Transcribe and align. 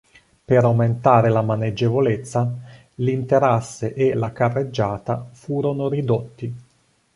Per 0.43 0.63
aumentare 0.63 1.29
la 1.29 1.43
maneggevolezza 1.43 2.51
l'interasse 2.95 3.93
e 3.93 4.15
la 4.15 4.31
carreggiata 4.31 5.29
furono 5.31 5.89
ridotti. 5.89 6.55